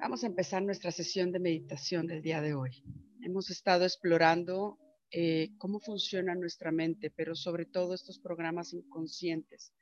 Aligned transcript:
Vamos 0.00 0.22
a 0.22 0.28
empezar 0.28 0.62
nuestra 0.62 0.92
sesión 0.92 1.32
de 1.32 1.40
meditación 1.40 2.06
del 2.06 2.22
día 2.22 2.40
de 2.40 2.54
hoy. 2.54 2.84
Hemos 3.20 3.50
estado 3.50 3.84
explorando 3.84 4.78
eh, 5.10 5.50
cómo 5.58 5.80
funciona 5.80 6.36
nuestra 6.36 6.70
mente, 6.70 7.10
pero 7.10 7.34
sobre 7.34 7.66
todo 7.66 7.94
estos 7.94 8.20
programas 8.20 8.72
inconscientes 8.72 9.72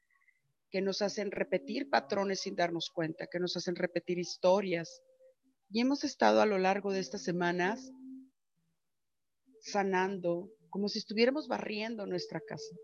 que 0.71 0.81
nos 0.81 1.03
hacen 1.03 1.31
repetir 1.31 1.91
patrones 1.91 2.41
sin 2.41 2.57
darnos 2.57 2.91
cuenta, 2.91 3.27
que 3.27 3.39
nos 3.39 3.57
hacen 3.57 3.77
repetir 3.77 4.19
historias. 4.19 5.03
Y 5.71 5.81
hemos 5.81 6.03
estado 6.03 6.41
a 6.41 6.47
lo 6.47 6.59
largo 6.59 6.93
de 6.93 7.01
estas 7.01 7.23
semanas 7.23 7.93
sanando, 9.61 10.51
como 10.71 10.89
si 10.89 10.99
estuviéramos 10.99 11.47
barriendo 11.47 12.07
nuestra 12.07 12.41
casa, 12.41 12.75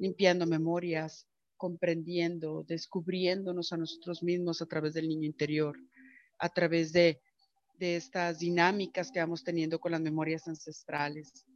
limpiando 0.00 0.46
memorias, 0.46 1.26
comprendiendo, 1.58 2.64
descubriéndonos 2.66 3.72
a 3.72 3.76
nosotros 3.76 4.22
mismos 4.22 4.62
a 4.62 4.66
través 4.66 4.94
del 4.94 5.08
niño 5.08 5.26
interior, 5.26 5.76
a 6.38 6.48
través 6.48 6.92
de, 6.92 7.20
estas 7.80 8.40
dinámicas 8.40 9.12
que 9.12 9.20
vamos 9.20 9.44
teniendo 9.44 9.78
con 9.78 9.92
las 9.92 10.00
memorias 10.00 10.48
ancestrales. 10.48 11.46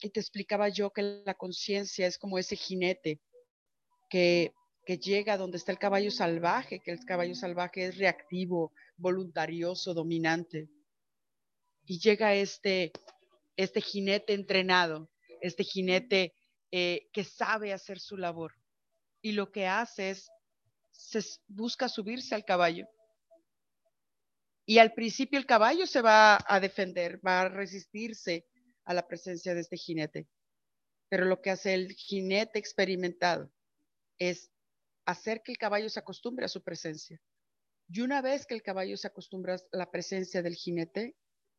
Y 0.00 0.10
te 0.10 0.18
explicaba 0.18 0.68
yo 0.70 0.90
que 0.90 1.22
la 1.24 1.34
conciencia 1.34 2.08
es 2.08 2.18
como 2.18 2.36
ese 2.36 2.56
jinete 2.56 3.20
que, 4.08 4.52
que 4.84 4.98
llega 4.98 5.36
donde 5.36 5.58
está 5.58 5.70
el 5.70 5.78
caballo 5.78 6.10
salvaje, 6.10 6.80
que 6.80 6.90
el 6.90 7.04
caballo 7.04 7.36
salvaje 7.36 7.84
es 7.84 7.98
reactivo, 7.98 8.72
voluntarioso, 8.96 9.94
dominante. 9.94 10.68
Y 11.84 12.00
llega 12.00 12.34
este, 12.34 12.90
este 13.56 13.80
jinete 13.80 14.32
entrenado, 14.32 15.10
este 15.40 15.62
jinete 15.62 16.34
eh, 16.72 17.08
que 17.12 17.24
sabe 17.24 17.72
hacer 17.72 17.98
su 17.98 18.16
labor. 18.16 18.52
Y 19.22 19.32
lo 19.32 19.50
que 19.50 19.66
hace 19.66 20.10
es, 20.10 20.30
se 20.92 21.22
busca 21.48 21.88
subirse 21.88 22.34
al 22.34 22.44
caballo 22.44 22.86
y 24.70 24.78
al 24.78 24.92
principio 24.92 25.36
el 25.36 25.46
caballo 25.46 25.84
se 25.84 26.00
va 26.00 26.38
a 26.46 26.60
defender, 26.60 27.20
va 27.26 27.40
a 27.40 27.48
resistirse 27.48 28.46
a 28.84 28.94
la 28.94 29.04
presencia 29.04 29.52
de 29.52 29.62
este 29.62 29.76
jinete. 29.76 30.28
Pero 31.08 31.24
lo 31.24 31.42
que 31.42 31.50
hace 31.50 31.74
el 31.74 31.92
jinete 31.92 32.60
experimentado 32.60 33.50
es 34.16 34.52
hacer 35.06 35.42
que 35.42 35.50
el 35.50 35.58
caballo 35.58 35.88
se 35.88 35.98
acostumbre 35.98 36.44
a 36.44 36.48
su 36.48 36.62
presencia. 36.62 37.20
Y 37.88 38.00
una 38.00 38.22
vez 38.22 38.46
que 38.46 38.54
el 38.54 38.62
caballo 38.62 38.96
se 38.96 39.08
acostumbra 39.08 39.56
a 39.56 39.76
la 39.76 39.90
presencia 39.90 40.40
del 40.40 40.54
jinete, 40.54 41.16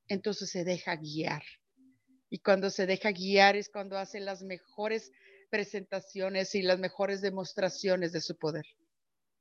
entonces 0.07 0.49
se 0.49 0.63
deja 0.63 0.95
guiar. 0.95 1.43
Y 2.29 2.39
cuando 2.39 2.69
se 2.69 2.85
deja 2.85 3.11
guiar 3.11 3.57
es 3.57 3.67
cuando 3.67 3.97
hace 3.97 4.21
las 4.21 4.41
mejores 4.41 5.11
presentaciones 5.51 6.55
y 6.55 6.63
las 6.63 6.79
mejores 6.79 7.21
demostraciones 7.21 8.11
de 8.13 8.21
su 8.21 8.37
poder. 8.37 8.65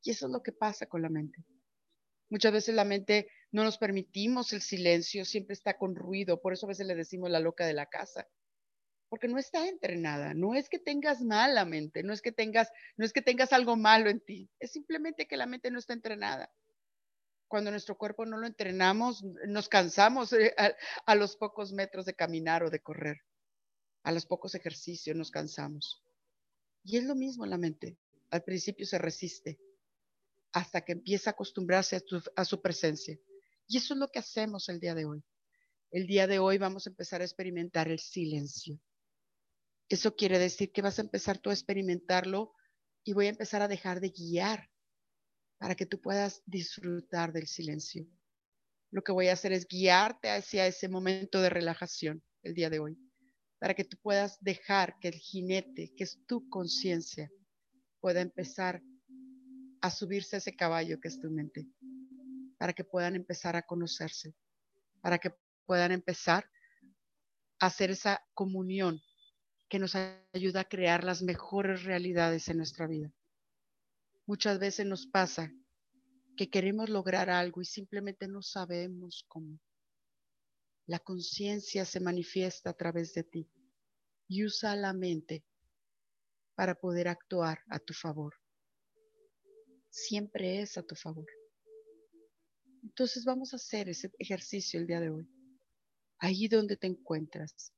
Y 0.02 0.10
eso 0.10 0.26
es 0.26 0.32
lo 0.32 0.42
que 0.42 0.52
pasa 0.52 0.86
con 0.86 1.00
la 1.00 1.08
mente. 1.08 1.42
Muchas 2.28 2.52
veces 2.52 2.74
la 2.74 2.84
mente 2.84 3.28
no 3.50 3.64
nos 3.64 3.78
permitimos 3.78 4.52
el 4.52 4.62
silencio, 4.62 5.24
siempre 5.24 5.54
está 5.54 5.76
con 5.76 5.94
ruido, 5.96 6.40
por 6.40 6.52
eso 6.52 6.66
a 6.66 6.68
veces 6.68 6.86
le 6.86 6.94
decimos 6.94 7.30
la 7.30 7.40
loca 7.40 7.66
de 7.66 7.74
la 7.74 7.86
casa, 7.86 8.28
porque 9.08 9.26
no 9.26 9.38
está 9.38 9.66
entrenada, 9.66 10.34
no 10.34 10.54
es 10.54 10.68
que 10.68 10.78
tengas 10.78 11.20
mala 11.20 11.64
mente, 11.64 12.04
no 12.04 12.12
es 12.12 12.22
que 12.22 12.30
tengas, 12.30 12.70
no 12.96 13.04
es 13.04 13.12
que 13.12 13.22
tengas 13.22 13.52
algo 13.52 13.76
malo 13.76 14.08
en 14.08 14.20
ti, 14.20 14.48
es 14.60 14.70
simplemente 14.70 15.26
que 15.26 15.36
la 15.36 15.46
mente 15.46 15.70
no 15.72 15.80
está 15.80 15.92
entrenada. 15.92 16.52
Cuando 17.48 17.72
nuestro 17.72 17.98
cuerpo 17.98 18.24
no 18.24 18.36
lo 18.36 18.46
entrenamos, 18.46 19.24
nos 19.48 19.68
cansamos 19.68 20.32
eh, 20.32 20.54
a, 20.56 20.72
a 21.06 21.14
los 21.16 21.34
pocos 21.34 21.72
metros 21.72 22.06
de 22.06 22.14
caminar 22.14 22.62
o 22.62 22.70
de 22.70 22.78
correr, 22.78 23.16
a 24.02 24.12
los 24.12 24.26
pocos 24.26 24.54
ejercicios 24.54 25.16
nos 25.16 25.30
cansamos. 25.30 26.02
Y 26.82 26.96
es 26.96 27.04
lo 27.04 27.14
mismo 27.14 27.44
la 27.46 27.58
mente, 27.58 27.98
al 28.30 28.42
principio 28.42 28.86
se 28.86 28.98
resiste, 28.98 29.60
hasta 30.52 30.80
que 30.82 30.92
empieza 30.92 31.30
a 31.30 31.32
acostumbrarse 31.32 32.02
a, 32.36 32.44
su 32.44 32.60
presencia. 32.60 33.18
Y 33.66 33.76
eso 33.76 33.94
es 33.94 34.00
lo 34.00 34.08
que 34.08 34.18
hacemos 34.18 34.68
el 34.68 34.80
día 34.80 34.94
de 34.94 35.04
hoy. 35.04 35.22
El 35.90 36.06
día 36.06 36.26
de 36.26 36.38
hoy 36.38 36.58
vamos 36.58 36.86
a 36.86 36.90
empezar 36.90 37.20
a 37.20 37.24
experimentar 37.24 37.88
el 37.88 37.98
silencio. 37.98 38.80
Eso 39.88 40.14
quiere 40.14 40.38
decir 40.38 40.72
que 40.72 40.82
vas 40.82 40.98
a 40.98 41.02
empezar 41.02 41.38
tú 41.38 41.50
a 41.50 41.52
experimentarlo 41.52 42.54
y 43.02 43.12
voy 43.12 43.26
a 43.26 43.30
empezar 43.30 43.62
a 43.62 43.68
dejar 43.68 44.00
de 44.00 44.10
guiar 44.10 44.70
para 45.58 45.74
que 45.74 45.86
tú 45.86 46.00
puedas 46.00 46.42
disfrutar 46.46 47.32
del 47.32 47.46
silencio. 47.46 48.06
Lo 48.90 49.02
que 49.02 49.12
voy 49.12 49.28
a 49.28 49.34
hacer 49.34 49.52
es 49.52 49.66
guiarte 49.68 50.30
hacia 50.30 50.66
ese 50.66 50.88
momento 50.88 51.42
de 51.42 51.50
relajación 51.50 52.22
el 52.42 52.54
día 52.54 52.70
de 52.70 52.78
hoy, 52.78 52.96
para 53.60 53.74
que 53.74 53.84
tú 53.84 53.96
puedas 54.02 54.42
dejar 54.42 54.98
que 54.98 55.08
el 55.08 55.14
jinete, 55.14 55.92
que 55.94 56.04
es 56.04 56.18
tu 56.26 56.48
conciencia, 56.48 57.30
pueda 58.00 58.22
empezar 58.22 58.82
a 59.82 59.90
subirse 59.90 60.36
a 60.36 60.38
ese 60.38 60.56
caballo 60.56 60.98
que 60.98 61.08
es 61.08 61.20
tu 61.20 61.30
mente, 61.30 61.68
para 62.58 62.72
que 62.72 62.84
puedan 62.84 63.14
empezar 63.14 63.56
a 63.56 63.62
conocerse, 63.62 64.34
para 65.02 65.18
que 65.18 65.34
puedan 65.66 65.92
empezar 65.92 66.50
a 67.58 67.66
hacer 67.66 67.90
esa 67.90 68.24
comunión 68.32 69.00
que 69.68 69.78
nos 69.78 69.94
ayuda 70.32 70.60
a 70.60 70.68
crear 70.68 71.04
las 71.04 71.22
mejores 71.22 71.84
realidades 71.84 72.48
en 72.48 72.56
nuestra 72.56 72.86
vida. 72.86 73.12
Muchas 74.26 74.58
veces 74.58 74.86
nos 74.86 75.06
pasa 75.06 75.52
que 76.36 76.48
queremos 76.48 76.88
lograr 76.88 77.28
algo 77.28 77.60
y 77.60 77.66
simplemente 77.66 78.26
no 78.26 78.40
sabemos 78.40 79.24
cómo. 79.28 79.60
La 80.90 80.98
conciencia 80.98 81.84
se 81.84 82.00
manifiesta 82.00 82.70
a 82.70 82.74
través 82.74 83.14
de 83.14 83.22
ti 83.22 83.48
y 84.26 84.44
usa 84.44 84.74
la 84.74 84.92
mente 84.92 85.44
para 86.56 86.74
poder 86.74 87.06
actuar 87.08 87.60
a 87.68 87.78
tu 87.78 87.94
favor 87.94 88.34
siempre 89.90 90.60
es 90.60 90.78
a 90.78 90.82
tu 90.82 90.94
favor. 90.94 91.26
Entonces 92.82 93.24
vamos 93.24 93.52
a 93.52 93.56
hacer 93.56 93.88
ese 93.88 94.10
ejercicio 94.18 94.80
el 94.80 94.86
día 94.86 95.00
de 95.00 95.10
hoy. 95.10 95.28
Ahí 96.18 96.48
donde 96.48 96.76
te 96.76 96.86
encuentras, 96.86 97.72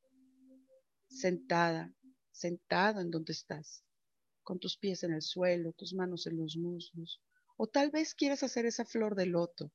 sentada, 1.08 1.92
sentado 2.30 3.00
en 3.00 3.10
donde 3.10 3.32
estás, 3.32 3.84
con 4.42 4.58
tus 4.58 4.76
pies 4.76 5.02
en 5.02 5.12
el 5.12 5.22
suelo, 5.22 5.72
tus 5.72 5.94
manos 5.94 6.26
en 6.26 6.36
los 6.36 6.56
muslos, 6.56 7.20
o 7.56 7.68
tal 7.68 7.90
vez 7.90 8.14
quieras 8.14 8.42
hacer 8.42 8.66
esa 8.66 8.84
flor 8.84 9.14
de 9.14 9.26
loto, 9.26 9.72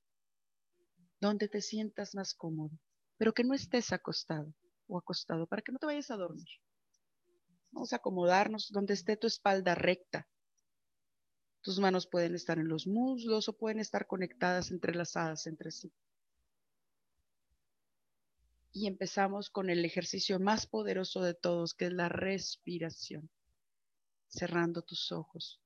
donde 1.19 1.47
te 1.47 1.61
sientas 1.61 2.13
más 2.13 2.33
cómodo, 2.33 2.77
pero 3.17 3.33
que 3.33 3.43
no 3.43 3.53
estés 3.53 3.91
acostado 3.91 4.53
o 4.87 4.97
acostado 4.97 5.47
para 5.47 5.61
que 5.61 5.71
no 5.71 5.79
te 5.79 5.85
vayas 5.85 6.11
a 6.11 6.17
dormir. 6.17 6.47
Vamos 7.71 7.93
a 7.93 7.97
acomodarnos 7.97 8.71
donde 8.71 8.93
esté 8.93 9.17
tu 9.17 9.27
espalda 9.27 9.75
recta, 9.75 10.27
tus 11.67 11.79
manos 11.79 12.07
pueden 12.07 12.33
estar 12.33 12.59
en 12.59 12.69
los 12.69 12.87
muslos 12.87 13.49
o 13.49 13.57
pueden 13.57 13.79
estar 13.79 14.07
conectadas, 14.07 14.71
entrelazadas 14.71 15.47
entre 15.47 15.71
sí. 15.71 15.91
Y 18.71 18.87
empezamos 18.87 19.49
con 19.49 19.69
el 19.69 19.83
ejercicio 19.83 20.39
más 20.39 20.65
poderoso 20.65 21.21
de 21.21 21.33
todos, 21.33 21.73
que 21.73 21.87
es 21.87 21.91
la 21.91 22.07
respiración. 22.07 23.29
Cerrando 24.29 24.81
tus 24.81 25.11
ojos. 25.11 25.59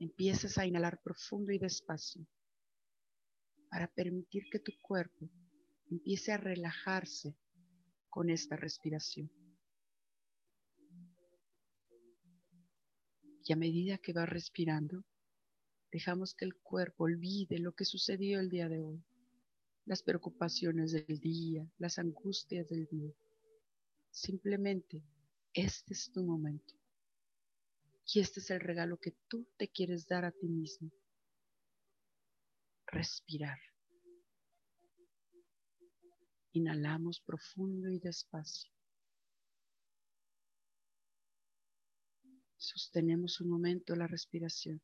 Empiezas 0.00 0.58
a 0.58 0.66
inhalar 0.66 1.00
profundo 1.02 1.50
y 1.50 1.58
despacio 1.58 2.26
para 3.70 3.86
permitir 3.88 4.50
que 4.50 4.58
tu 4.58 4.72
cuerpo 4.82 5.30
empiece 5.90 6.32
a 6.32 6.36
relajarse 6.36 7.36
con 8.08 8.30
esta 8.30 8.56
respiración. 8.56 9.30
Y 13.44 13.52
a 13.52 13.56
medida 13.56 13.98
que 13.98 14.12
va 14.12 14.26
respirando, 14.26 15.04
dejamos 15.92 16.34
que 16.34 16.44
el 16.44 16.56
cuerpo 16.56 17.04
olvide 17.04 17.58
lo 17.58 17.74
que 17.74 17.84
sucedió 17.84 18.40
el 18.40 18.50
día 18.50 18.68
de 18.68 18.80
hoy, 18.80 19.04
las 19.84 20.02
preocupaciones 20.02 20.92
del 20.92 21.20
día, 21.20 21.70
las 21.78 21.98
angustias 21.98 22.68
del 22.68 22.86
día. 22.86 23.12
Simplemente, 24.10 25.04
este 25.52 25.94
es 25.94 26.10
tu 26.10 26.24
momento. 26.24 26.74
Y 28.12 28.20
este 28.20 28.40
es 28.40 28.50
el 28.50 28.60
regalo 28.60 28.98
que 28.98 29.12
tú 29.28 29.46
te 29.56 29.68
quieres 29.68 30.06
dar 30.06 30.24
a 30.24 30.32
ti 30.32 30.48
mismo. 30.48 30.90
Respirar. 32.86 33.58
Inhalamos 36.56 37.20
profundo 37.20 37.90
y 37.90 37.98
despacio. 37.98 38.72
Sostenemos 42.56 43.42
un 43.42 43.50
momento 43.50 43.94
la 43.94 44.06
respiración 44.06 44.80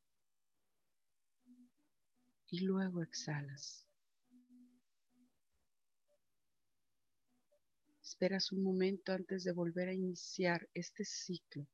y 2.45 2.59
luego 2.59 3.01
exhalas. 3.01 3.87
Esperas 8.03 8.51
un 8.51 8.61
momento 8.61 9.11
antes 9.11 9.43
de 9.43 9.51
volver 9.51 9.89
a 9.89 9.93
iniciar 9.93 10.69
este 10.75 11.03
ciclo 11.03 11.65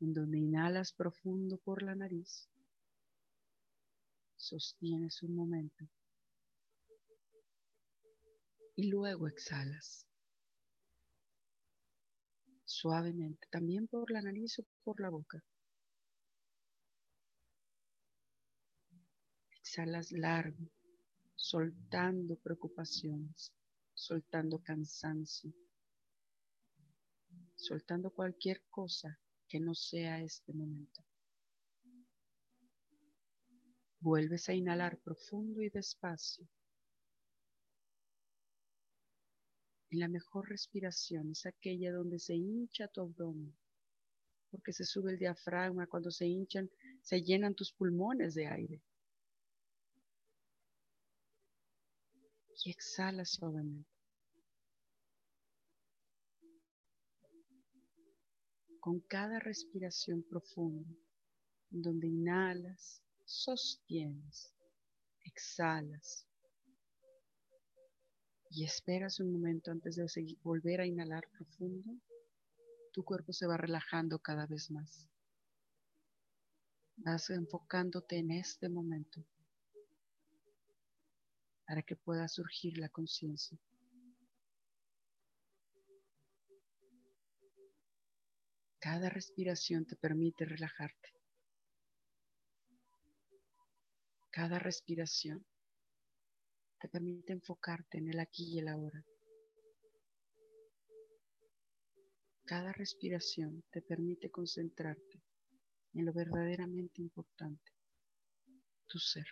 en 0.00 0.12
donde 0.12 0.40
inhalas 0.40 0.92
profundo 0.92 1.56
por 1.56 1.82
la 1.82 1.94
nariz, 1.94 2.50
sostienes 4.36 5.22
un 5.22 5.34
momento 5.34 5.88
y 8.76 8.88
luego 8.88 9.26
exhalas 9.26 10.06
suavemente, 12.66 13.46
también 13.50 13.86
por 13.86 14.10
la 14.10 14.20
nariz 14.20 14.58
o 14.58 14.64
por 14.84 15.00
la 15.00 15.08
boca. 15.08 15.42
Exhalas 19.60 20.12
largo, 20.12 20.68
soltando 21.34 22.36
preocupaciones, 22.36 23.52
soltando 23.94 24.62
cansancio, 24.62 25.52
soltando 27.54 28.10
cualquier 28.10 28.62
cosa 28.68 29.18
que 29.48 29.58
no 29.58 29.74
sea 29.74 30.20
este 30.20 30.52
momento. 30.52 31.02
Vuelves 34.00 34.48
a 34.48 34.54
inhalar 34.54 34.98
profundo 34.98 35.62
y 35.62 35.70
despacio. 35.70 36.46
Y 39.88 39.98
la 39.98 40.08
mejor 40.08 40.48
respiración 40.48 41.30
es 41.30 41.46
aquella 41.46 41.92
donde 41.92 42.18
se 42.18 42.34
hincha 42.34 42.88
tu 42.88 43.02
abdomen, 43.02 43.56
porque 44.50 44.72
se 44.72 44.84
sube 44.84 45.12
el 45.12 45.18
diafragma, 45.18 45.86
cuando 45.86 46.10
se 46.10 46.26
hinchan, 46.26 46.68
se 47.02 47.22
llenan 47.22 47.54
tus 47.54 47.72
pulmones 47.72 48.34
de 48.34 48.48
aire. 48.48 48.82
Y 52.64 52.70
exhala 52.70 53.24
suavemente. 53.24 53.88
Con 58.80 59.00
cada 59.00 59.38
respiración 59.38 60.24
profunda, 60.24 60.90
donde 61.70 62.08
inhalas, 62.08 63.02
sostienes, 63.24 64.52
exhalas 65.22 66.25
y 68.56 68.64
esperas 68.64 69.20
un 69.20 69.30
momento 69.30 69.70
antes 69.70 69.96
de 69.96 70.06
volver 70.42 70.80
a 70.80 70.86
inhalar 70.86 71.28
profundo, 71.28 71.92
tu 72.90 73.04
cuerpo 73.04 73.34
se 73.34 73.46
va 73.46 73.58
relajando 73.58 74.18
cada 74.18 74.46
vez 74.46 74.70
más. 74.70 75.06
Vas 76.96 77.28
enfocándote 77.28 78.16
en 78.16 78.30
este 78.30 78.70
momento 78.70 79.22
para 81.66 81.82
que 81.82 81.96
pueda 81.96 82.26
surgir 82.28 82.78
la 82.78 82.88
conciencia. 82.88 83.58
Cada 88.78 89.10
respiración 89.10 89.84
te 89.84 89.96
permite 89.96 90.46
relajarte. 90.46 91.12
Cada 94.30 94.58
respiración 94.58 95.44
te 96.78 96.88
permite 96.88 97.32
enfocarte 97.32 97.98
en 97.98 98.08
el 98.08 98.18
aquí 98.20 98.54
y 98.54 98.58
el 98.58 98.68
ahora. 98.68 99.04
Cada 102.44 102.72
respiración 102.72 103.64
te 103.70 103.82
permite 103.82 104.30
concentrarte 104.30 105.22
en 105.94 106.04
lo 106.04 106.12
verdaderamente 106.12 107.02
importante, 107.02 107.72
tu 108.86 108.98
ser. 108.98 109.26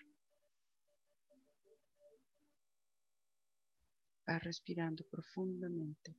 Vas 4.26 4.43
respirando 4.43 5.05
profundamente 5.05 6.17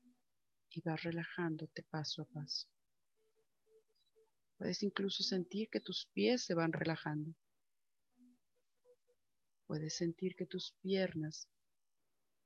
y 0.70 0.82
vas 0.82 1.04
relajándote 1.04 1.84
paso 1.84 2.22
a 2.22 2.26
paso. 2.26 2.68
Puedes 4.58 4.84
incluso 4.84 5.24
sentir 5.24 5.70
que 5.70 5.82
tus 5.82 6.08
pies 6.14 6.46
se 6.46 6.54
van 6.54 6.72
relajando. 6.72 7.36
Puedes 9.68 9.98
sentir 9.98 10.36
que 10.36 10.46
tus 10.46 10.74
piernas 10.82 11.50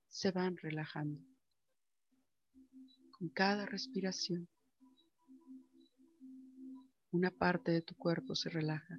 se 0.08 0.32
van 0.32 0.56
relajando. 0.56 1.22
Con 3.12 3.28
cada 3.30 3.66
respiración, 3.66 4.48
una 7.12 7.30
parte 7.32 7.72
de 7.72 7.82
tu 7.82 7.96
cuerpo 7.96 8.36
se 8.36 8.50
relaja. 8.50 8.98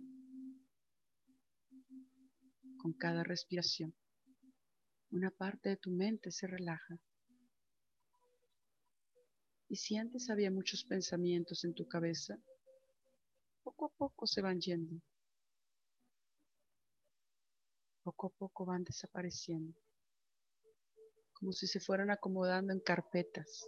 Con 2.77 2.93
cada 2.93 3.25
respiración, 3.25 3.95
una 5.11 5.31
parte 5.31 5.71
de 5.71 5.77
tu 5.77 5.91
mente 5.91 6.31
se 6.31 6.47
relaja. 6.47 6.99
Y 9.69 9.77
si 9.77 9.97
antes 9.97 10.29
había 10.29 10.51
muchos 10.51 10.85
pensamientos 10.85 11.65
en 11.65 11.73
tu 11.73 11.89
cabeza, 11.89 12.39
poco 13.63 13.87
a 13.87 13.97
poco 13.97 14.27
se 14.27 14.43
van 14.43 14.61
yendo 14.61 15.01
poco 18.03 18.29
a 18.29 18.31
poco 18.31 18.67
van 18.67 18.85
desapareciendo, 18.85 19.77
como 21.33 21.53
si 21.53 21.67
se 21.67 21.81
fueran 21.81 22.11
acomodando 22.11 22.73
en 22.73 22.81
carpetas 22.81 23.67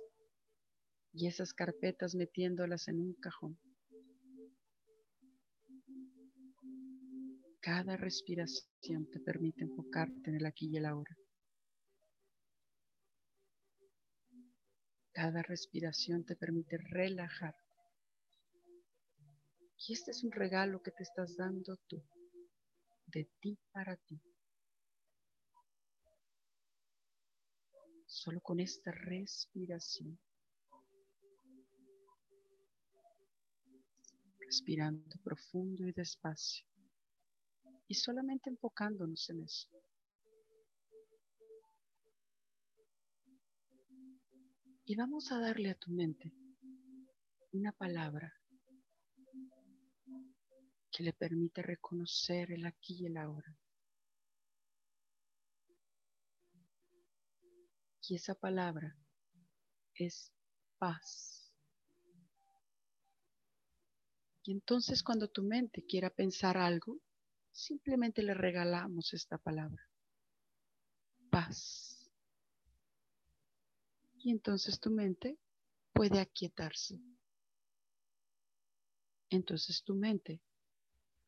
y 1.12 1.26
esas 1.26 1.52
carpetas 1.52 2.14
metiéndolas 2.14 2.88
en 2.88 3.00
un 3.00 3.14
cajón. 3.14 3.58
Cada 7.60 7.96
respiración 7.96 9.08
te 9.10 9.20
permite 9.20 9.62
enfocarte 9.62 10.30
en 10.30 10.36
el 10.36 10.46
aquí 10.46 10.68
y 10.68 10.76
el 10.78 10.86
ahora. 10.86 11.16
Cada 15.12 15.42
respiración 15.42 16.24
te 16.24 16.34
permite 16.34 16.78
relajar. 16.78 17.54
Y 19.86 19.92
este 19.92 20.10
es 20.10 20.24
un 20.24 20.32
regalo 20.32 20.82
que 20.82 20.90
te 20.90 21.02
estás 21.02 21.36
dando 21.36 21.76
tú 21.88 22.02
de 23.12 23.28
ti 23.40 23.58
para 23.72 23.96
ti. 23.96 24.20
Solo 28.06 28.40
con 28.40 28.60
esta 28.60 28.90
respiración. 28.90 30.18
Respirando 34.38 35.16
profundo 35.22 35.86
y 35.86 35.92
despacio. 35.92 36.66
Y 37.88 37.94
solamente 37.94 38.50
enfocándonos 38.50 39.28
en 39.30 39.42
eso. 39.42 39.68
Y 44.84 44.96
vamos 44.96 45.30
a 45.30 45.38
darle 45.38 45.70
a 45.70 45.74
tu 45.74 45.90
mente 45.90 46.32
una 47.52 47.72
palabra 47.72 48.41
que 50.92 51.02
le 51.02 51.14
permite 51.14 51.62
reconocer 51.62 52.52
el 52.52 52.66
aquí 52.66 52.98
y 53.00 53.06
el 53.06 53.16
ahora. 53.16 53.56
Y 58.08 58.14
esa 58.14 58.34
palabra 58.34 58.94
es 59.94 60.30
paz. 60.78 61.50
Y 64.44 64.52
entonces 64.52 65.02
cuando 65.02 65.28
tu 65.28 65.42
mente 65.42 65.84
quiera 65.86 66.10
pensar 66.10 66.58
algo, 66.58 67.00
simplemente 67.52 68.22
le 68.22 68.34
regalamos 68.34 69.14
esta 69.14 69.38
palabra. 69.38 69.88
Paz. 71.30 72.10
Y 74.18 74.30
entonces 74.30 74.78
tu 74.78 74.90
mente 74.90 75.38
puede 75.92 76.20
aquietarse. 76.20 77.00
Entonces 79.30 79.82
tu 79.82 79.94
mente 79.94 80.42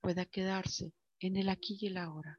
pueda 0.05 0.27
quedarse 0.27 0.93
en 1.19 1.39
el 1.39 1.49
aquí 1.49 1.79
y 1.81 1.87
el 1.87 1.97
ahora 1.97 2.39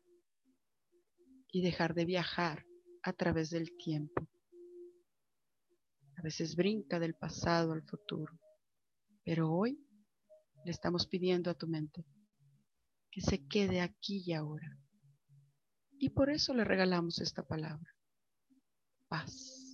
y 1.51 1.63
dejar 1.63 1.95
de 1.95 2.05
viajar 2.05 2.63
a 3.01 3.12
través 3.12 3.50
del 3.50 3.75
tiempo. 3.75 4.29
A 6.15 6.22
veces 6.22 6.55
brinca 6.55 7.00
del 7.00 7.15
pasado 7.15 7.72
al 7.72 7.81
futuro, 7.81 8.39
pero 9.24 9.51
hoy 9.51 9.84
le 10.63 10.69
estamos 10.69 11.07
pidiendo 11.07 11.50
a 11.50 11.55
tu 11.55 11.67
mente 11.67 12.05
que 13.10 13.22
se 13.22 13.48
quede 13.48 13.81
aquí 13.81 14.22
y 14.24 14.34
ahora. 14.34 14.77
Y 15.98 16.12
por 16.12 16.29
eso 16.29 16.53
le 16.53 16.65
regalamos 16.65 17.19
esta 17.19 17.41
palabra, 17.41 17.95
paz. 19.07 19.64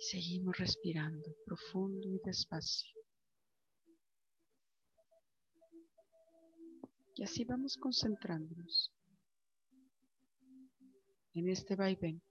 Seguimos 0.00 0.56
respirando 0.56 1.36
profundo 1.44 2.08
y 2.08 2.18
despacio. 2.24 2.98
Y 7.14 7.22
así 7.22 7.44
vamos 7.44 7.76
concentrándonos 7.76 8.94
en 11.34 11.50
este 11.50 11.76
vaivén, 11.76 12.22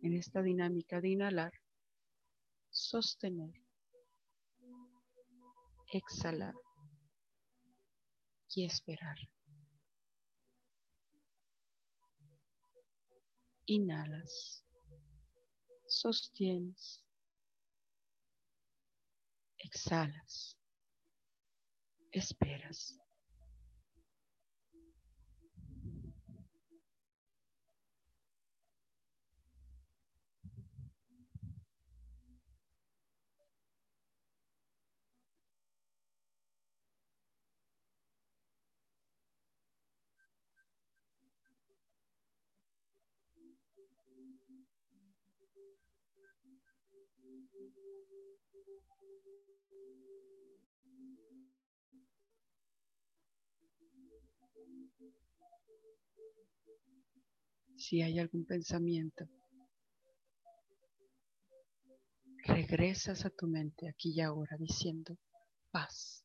en 0.00 0.14
esta 0.14 0.42
dinámica 0.42 1.02
de 1.02 1.10
inhalar, 1.10 1.52
sostener, 2.70 3.52
exhalar 5.92 6.54
y 8.54 8.64
esperar. 8.64 9.18
Inhalas 13.66 14.64
sostienes, 16.00 17.04
exhalas, 19.58 20.56
esperas. 22.12 22.98
Si 57.76 58.02
hay 58.02 58.18
algún 58.18 58.44
pensamiento, 58.44 59.28
regresas 62.44 63.24
a 63.24 63.30
tu 63.30 63.46
mente 63.46 63.88
aquí 63.88 64.12
y 64.14 64.20
ahora 64.20 64.56
diciendo 64.58 65.16
paz 65.70 66.24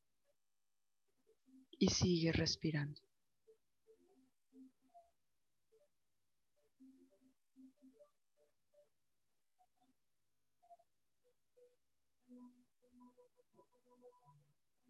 y 1.79 1.89
sigue 1.89 2.31
respirando. 2.31 2.99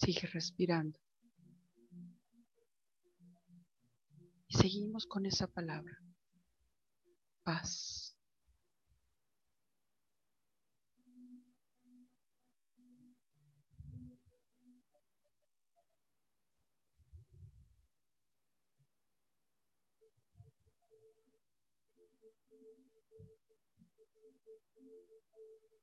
Sigue 0.00 0.26
respirando. 0.28 0.98
Y 4.48 4.56
seguimos 4.56 5.06
con 5.06 5.26
esa 5.26 5.46
palabra. 5.46 5.98
Paz. 7.44 8.09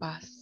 Paz. 0.00 0.41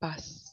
Passe. 0.00 0.52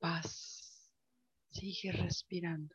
Paz. 0.00 0.90
Sigue 1.50 1.90
respirando. 1.90 2.74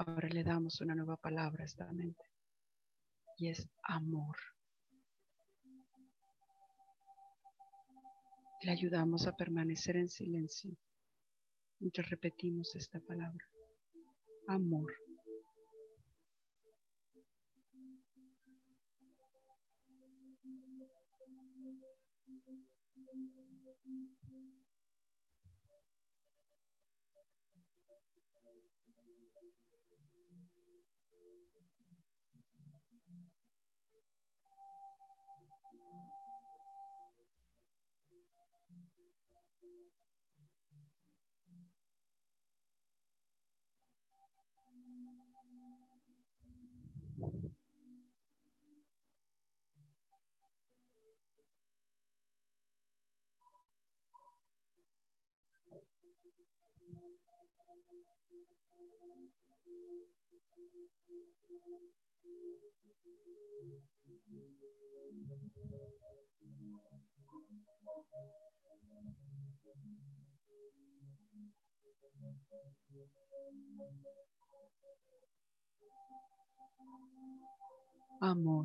Ahora 0.00 0.28
le 0.30 0.42
damos 0.42 0.80
una 0.80 0.94
nueva 0.94 1.18
palabra 1.18 1.62
a 1.62 1.66
esta 1.66 1.92
mente 1.92 2.24
y 3.36 3.48
es 3.48 3.68
amor. 3.82 4.36
Le 8.62 8.72
ayudamos 8.72 9.26
a 9.26 9.34
permanecer 9.34 9.96
en 9.96 10.08
silencio 10.08 10.76
mientras 11.78 12.10
repetimos 12.10 12.74
esta 12.76 13.00
palabra. 13.00 13.44
Amor. 14.48 14.92
Amor. 78.22 78.64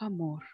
Amor. 0.00 0.53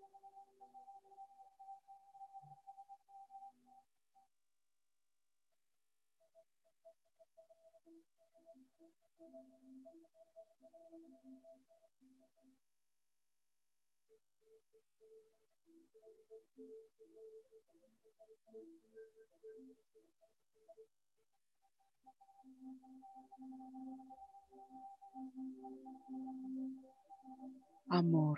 Amor. 27.91 28.37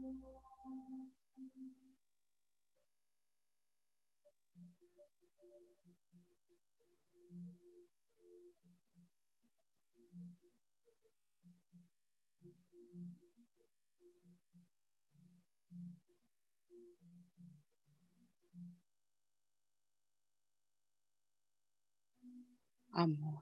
Amor. 22.95 23.41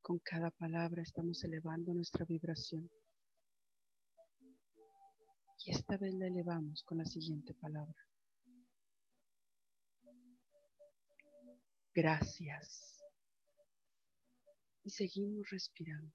Con 0.00 0.18
cada 0.20 0.50
palabra 0.50 1.02
estamos 1.02 1.44
elevando 1.44 1.92
nuestra 1.92 2.24
vibración. 2.24 2.90
Y 5.64 5.70
esta 5.70 5.98
vez 5.98 6.14
la 6.14 6.28
elevamos 6.28 6.82
con 6.84 6.98
la 6.98 7.04
siguiente 7.04 7.52
palabra. 7.54 8.08
Gracias. 11.94 13.02
Y 14.84 14.90
seguimos 14.90 15.50
respirando. 15.50 16.14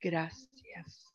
Gracias. 0.00 1.14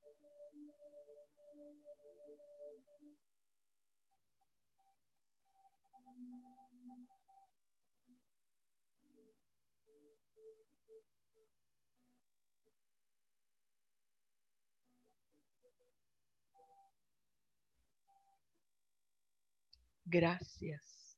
Gracias. 20.11 21.17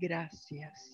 Gracias. 0.00 0.92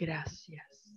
Gracias. 0.00 0.96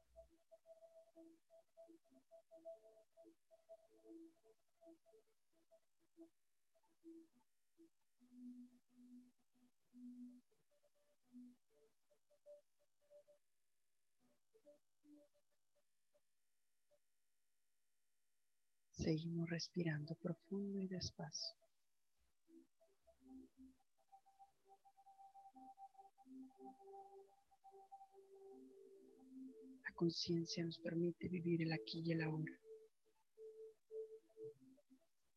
Seguimos 19.01 19.49
respirando 19.49 20.13
profundo 20.13 20.79
y 20.79 20.87
despacio. 20.87 21.70
La 29.91 29.95
conciencia 29.95 30.63
nos 30.63 30.79
permite 30.79 31.27
vivir 31.27 31.63
el 31.63 31.73
aquí 31.73 32.01
y 32.05 32.13
el 32.13 32.21
ahora. 32.21 32.57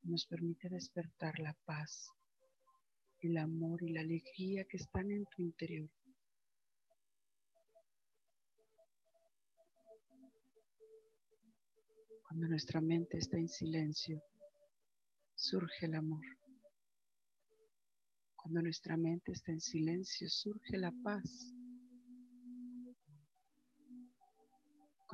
Nos 0.05 0.27
permite 0.27 0.69
despertar 0.69 1.41
la 1.41 1.55
paz, 1.65 2.09
el 3.19 3.37
amor 3.37 3.83
y 3.83 3.93
la 3.93 4.03
alegría 4.03 4.65
que 4.65 4.77
están 4.77 5.11
en 5.11 5.25
tu 5.25 5.43
interior. 5.43 5.91
Cuando 12.23 12.47
nuestra 12.47 12.81
mente 12.81 13.19
está 13.19 13.37
en 13.37 13.49
silencio, 13.49 14.23
surge 15.35 15.87
el 15.87 15.95
amor. 15.95 16.25
Cuando 18.37 18.63
nuestra 18.63 18.97
mente 18.97 19.33
está 19.33 19.51
en 19.51 19.61
silencio, 19.61 20.29
surge 20.29 20.79
la 20.79 20.93
paz. 21.03 21.54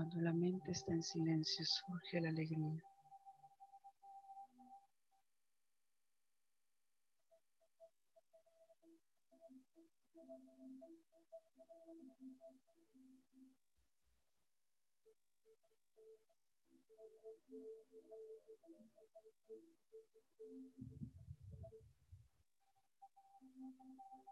Cuando 0.01 0.23
la 0.23 0.33
mente 0.33 0.71
está 0.71 0.95
en 0.95 1.03
silencio, 1.03 1.63
surge 1.63 2.23
la 2.23 2.31
alegría. 2.31 2.83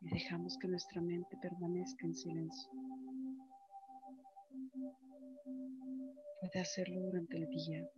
Y 0.00 0.08
dejamos 0.08 0.56
que 0.56 0.68
nuestra 0.68 1.02
mente 1.02 1.36
permanezca 1.42 2.06
en 2.06 2.14
silencio. 2.14 2.70
Puede 6.40 6.60
hacerlo 6.60 7.00
durante 7.00 7.36
el 7.36 7.48
día. 7.48 7.88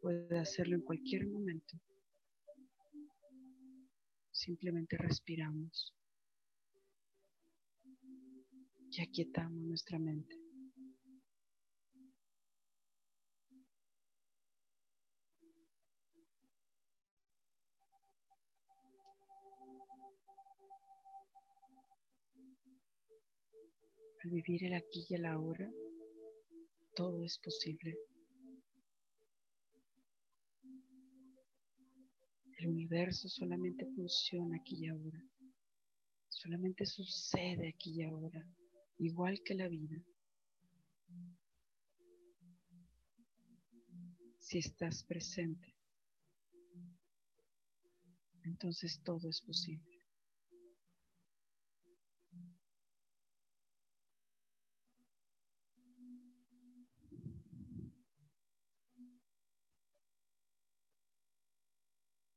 Puede 0.00 0.38
hacerlo 0.38 0.76
en 0.76 0.82
cualquier 0.82 1.26
momento. 1.26 1.78
Simplemente 4.30 4.96
respiramos 4.98 5.94
y 8.90 9.02
aquietamos 9.02 9.62
nuestra 9.62 9.98
mente. 9.98 10.45
Vivir 24.28 24.64
el 24.64 24.74
aquí 24.74 25.06
y 25.08 25.14
el 25.14 25.24
ahora, 25.24 25.70
todo 26.96 27.22
es 27.22 27.38
posible. 27.38 27.96
El 32.58 32.66
universo 32.66 33.28
solamente 33.28 33.86
funciona 33.94 34.56
aquí 34.56 34.84
y 34.84 34.88
ahora. 34.88 35.22
Solamente 36.28 36.86
sucede 36.86 37.68
aquí 37.68 38.00
y 38.00 38.02
ahora, 38.02 38.44
igual 38.98 39.40
que 39.44 39.54
la 39.54 39.68
vida. 39.68 40.02
Si 44.40 44.58
estás 44.58 45.04
presente, 45.04 45.76
entonces 48.42 49.00
todo 49.04 49.28
es 49.28 49.40
posible. 49.40 49.95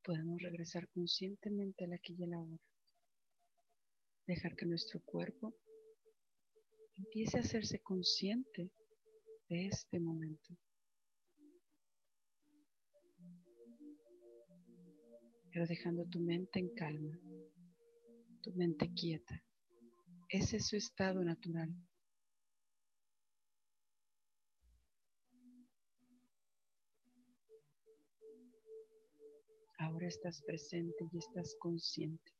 Podemos 0.02 0.40
regresar 0.40 0.88
conscientemente 0.88 1.84
al 1.84 1.92
aquí 1.92 2.14
y 2.18 2.24
a 2.24 2.28
la 2.28 2.40
hora. 2.40 2.58
Dejar 4.26 4.56
que 4.56 4.66
nuestro 4.66 5.00
cuerpo 5.00 5.54
empiece 6.96 7.38
a 7.38 7.40
hacerse 7.40 7.80
consciente 7.80 8.70
de 9.48 9.66
este 9.66 9.98
momento. 9.98 10.56
Pero 15.52 15.66
dejando 15.66 16.04
tu 16.06 16.20
mente 16.20 16.60
en 16.60 16.72
calma, 16.74 17.18
tu 18.42 18.52
mente 18.52 18.92
quieta. 18.94 19.42
Ese 20.28 20.58
es 20.58 20.68
su 20.68 20.76
estado 20.76 21.24
natural. 21.24 21.74
Ahora 29.78 30.08
estás 30.08 30.42
presente 30.42 31.08
y 31.12 31.18
estás 31.18 31.56
consciente. 31.58 32.32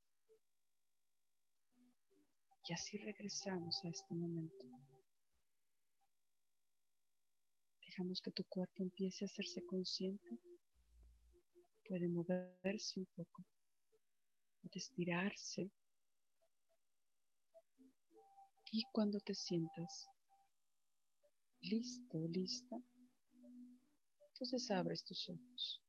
Y 2.69 2.73
así 2.73 2.99
regresamos 2.99 3.85
a 3.85 3.89
este 3.89 4.15
momento. 4.15 4.67
Dejamos 7.87 8.21
que 8.21 8.31
tu 8.31 8.45
cuerpo 8.45 8.83
empiece 8.83 9.25
a 9.25 9.27
hacerse 9.27 9.65
consciente. 9.67 10.39
Puede 11.89 12.09
moverse 12.09 13.01
un 13.01 13.07
poco, 13.17 13.45
puede 14.61 14.79
estirarse. 14.79 15.71
Y 18.71 18.85
cuando 18.93 19.19
te 19.19 19.35
sientas 19.35 20.07
listo, 21.63 22.19
lista, 22.29 22.77
Entonces 24.41 24.71
abres 24.71 25.05
tus 25.05 25.29
ojos. 25.29 25.83